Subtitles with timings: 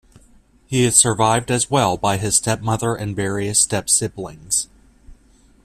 [0.65, 4.65] He is survived as well by his stepmother and various stepsiblings.